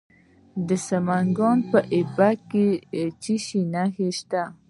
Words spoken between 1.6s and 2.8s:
په ایبک کې